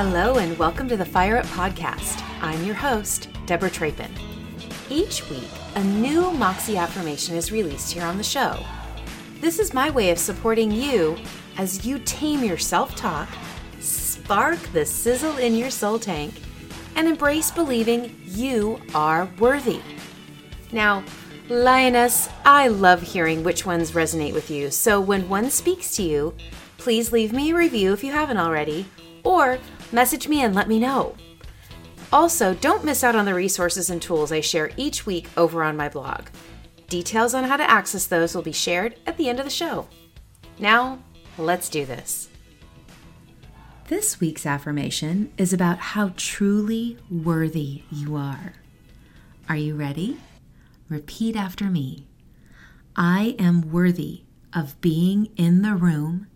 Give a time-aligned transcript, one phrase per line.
[0.00, 2.22] Hello, and welcome to the Fire Up Podcast.
[2.40, 4.12] I'm your host, Deborah Trapin.
[4.88, 8.64] Each week, a new Moxie affirmation is released here on the show.
[9.40, 11.18] This is my way of supporting you
[11.56, 13.28] as you tame your self talk,
[13.80, 16.32] spark the sizzle in your soul tank,
[16.94, 19.80] and embrace believing you are worthy.
[20.70, 21.02] Now,
[21.48, 26.36] Lioness, I love hearing which ones resonate with you, so when one speaks to you,
[26.76, 28.86] please leave me a review if you haven't already,
[29.24, 29.58] or
[29.92, 31.14] message me and let me know.
[32.12, 35.76] Also, don't miss out on the resources and tools I share each week over on
[35.76, 36.28] my blog.
[36.88, 39.88] Details on how to access those will be shared at the end of the show.
[40.58, 41.00] Now,
[41.36, 42.30] let's do this.
[43.88, 48.54] This week's affirmation is about how truly worthy you are.
[49.48, 50.18] Are you ready?
[50.88, 52.06] Repeat after me.
[52.96, 56.26] I am worthy of being in the room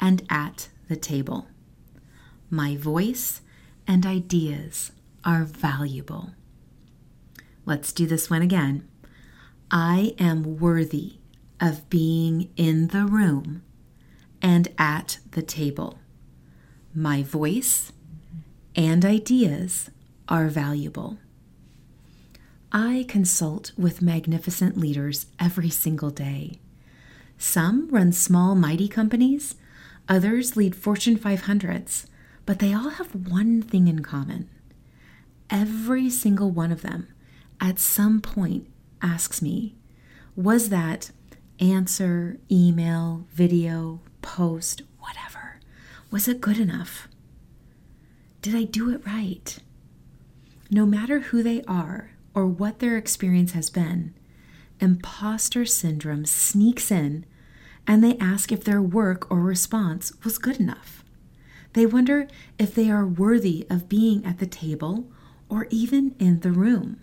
[0.00, 1.46] and at the table.
[2.54, 3.40] My voice
[3.86, 4.92] and ideas
[5.24, 6.32] are valuable.
[7.64, 8.86] Let's do this one again.
[9.70, 11.14] I am worthy
[11.62, 13.62] of being in the room
[14.42, 15.98] and at the table.
[16.94, 17.90] My voice
[18.76, 19.88] and ideas
[20.28, 21.16] are valuable.
[22.70, 26.60] I consult with magnificent leaders every single day.
[27.38, 29.54] Some run small, mighty companies,
[30.06, 32.08] others lead Fortune 500s,
[32.46, 34.48] but they all have one thing in common.
[35.50, 37.08] Every single one of them,
[37.60, 38.68] at some point,
[39.00, 39.76] asks me,
[40.34, 41.10] Was that
[41.60, 45.60] answer, email, video, post, whatever,
[46.10, 47.08] was it good enough?
[48.40, 49.58] Did I do it right?
[50.70, 54.14] No matter who they are, or what their experience has been,
[54.80, 57.24] imposter syndrome sneaks in
[57.86, 61.01] and they ask if their work or response was good enough.
[61.72, 62.28] They wonder
[62.58, 65.10] if they are worthy of being at the table
[65.48, 67.00] or even in the room.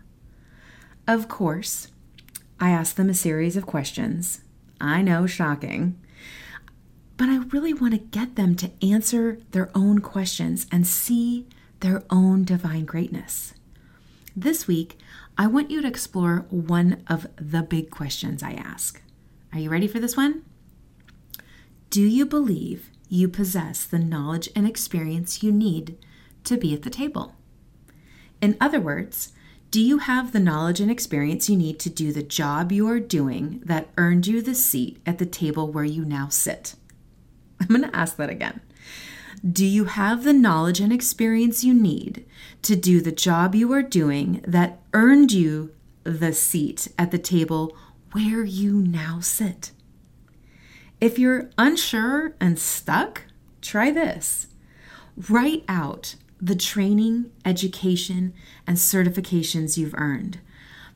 [1.07, 1.87] Of course,
[2.59, 4.41] I ask them a series of questions.
[4.79, 5.99] I know, shocking.
[7.17, 11.47] But I really want to get them to answer their own questions and see
[11.79, 13.53] their own divine greatness.
[14.35, 14.97] This week,
[15.37, 19.01] I want you to explore one of the big questions I ask.
[19.51, 20.43] Are you ready for this one?
[21.89, 25.97] Do you believe you possess the knowledge and experience you need
[26.45, 27.35] to be at the table?
[28.41, 29.33] In other words,
[29.71, 32.99] do you have the knowledge and experience you need to do the job you are
[32.99, 36.75] doing that earned you the seat at the table where you now sit?
[37.59, 38.61] I'm going to ask that again.
[39.49, 42.25] Do you have the knowledge and experience you need
[42.63, 45.71] to do the job you are doing that earned you
[46.03, 47.75] the seat at the table
[48.11, 49.71] where you now sit?
[51.01, 53.23] If you're unsure and stuck,
[53.61, 54.47] try this.
[55.29, 58.33] Write out the training, education,
[58.65, 60.39] and certifications you've earned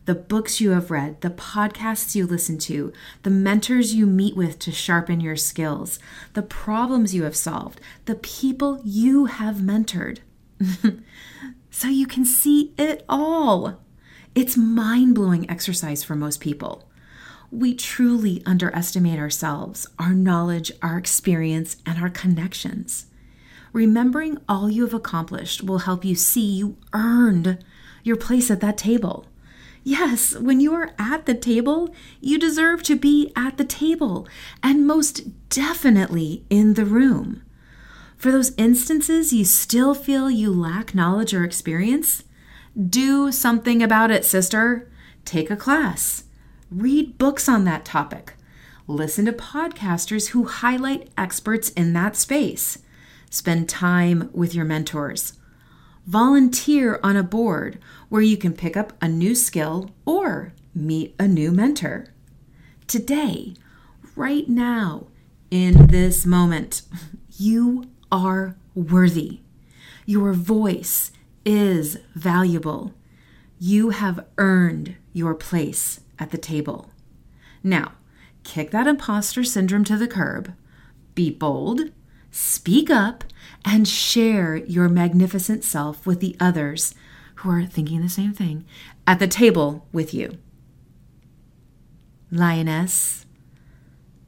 [0.06, 2.92] the books you have read, the podcasts you listen to,
[3.24, 6.00] the mentors you meet with to sharpen your skills,
[6.34, 10.20] the problems you have solved, the people you have mentored.
[11.72, 13.80] so you can see it all.
[14.36, 16.90] It's mind blowing exercise for most people.
[17.54, 23.06] We truly underestimate ourselves, our knowledge, our experience, and our connections.
[23.74, 27.64] Remembering all you have accomplished will help you see you earned
[28.04, 29.28] your place at that table.
[29.84, 34.28] Yes, when you are at the table, you deserve to be at the table
[34.64, 37.44] and most definitely in the room.
[38.18, 42.24] For those instances you still feel you lack knowledge or experience,
[42.90, 44.90] do something about it, sister.
[45.24, 46.24] Take a class,
[46.74, 48.34] read books on that topic,
[48.88, 52.80] listen to podcasters who highlight experts in that space,
[53.30, 55.34] spend time with your mentors
[56.06, 57.80] volunteer on a board
[58.10, 62.08] where you can pick up a new skill or meet a new mentor.
[62.88, 63.54] Today,
[64.16, 65.08] right now,
[65.50, 66.82] in this moment,
[67.38, 69.40] you are worthy.
[70.06, 71.12] Your voice
[71.46, 72.94] is valuable.
[73.60, 76.90] You have earned your place at the table.
[77.64, 77.94] Now,
[78.44, 80.54] kick that imposter syndrome to the curb.
[81.16, 81.92] Be bold,
[82.32, 83.24] speak up,
[83.66, 86.96] and share your magnificent self with the others
[87.36, 88.66] who are thinking the same thing
[89.06, 90.38] at the table with you.
[92.32, 93.26] Lioness,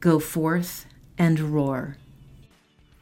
[0.00, 0.86] go forth
[1.18, 1.96] and roar.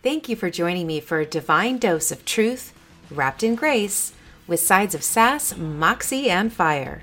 [0.02, 2.72] Thank you for joining me for a divine dose of truth
[3.10, 4.12] wrapped in grace
[4.46, 7.02] with sides of sass, moxie, and fire.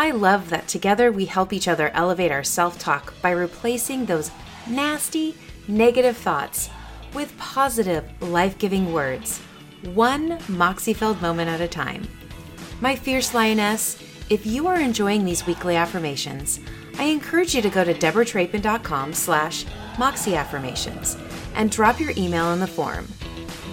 [0.00, 4.30] I love that together we help each other elevate our self talk by replacing those
[4.66, 5.34] nasty,
[5.68, 6.70] negative thoughts
[7.12, 9.40] with positive, life giving words,
[9.92, 12.08] one Moxie-filled moment at a time.
[12.80, 16.60] My fierce lioness, if you are enjoying these weekly affirmations,
[16.98, 19.66] I encourage you to go to deborahtrapin.com slash
[19.96, 21.20] moxieaffirmations
[21.54, 23.06] and drop your email in the form.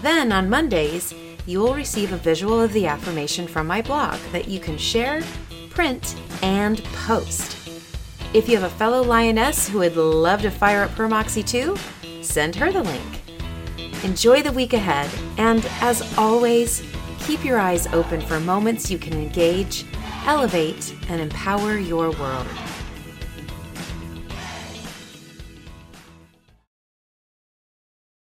[0.01, 1.13] Then on Mondays,
[1.45, 5.23] you will receive a visual of the affirmation from my blog that you can share,
[5.77, 7.55] print, and post.
[8.33, 11.77] If you have a fellow lioness who would love to fire up her Moxie too,
[12.23, 13.21] send her the link.
[14.03, 15.07] Enjoy the week ahead,
[15.37, 16.81] and as always,
[17.19, 19.85] keep your eyes open for moments you can engage,
[20.25, 22.47] elevate, and empower your world.